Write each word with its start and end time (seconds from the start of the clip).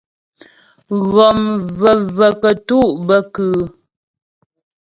Ghɔm 1.11 1.39
vəvə 1.79 2.27
kətú' 2.41 2.91
bə 3.07 3.17
kʉ́ʉ́? 3.33 3.63